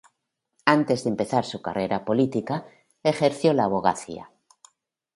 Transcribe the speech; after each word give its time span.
Antes 0.65 1.03
de 1.03 1.09
empezar 1.11 1.45
su 1.45 1.61
carrera 1.61 2.03
política, 2.05 2.65
ejerció 3.03 3.53
la 3.53 3.65
abogacía. 3.65 4.31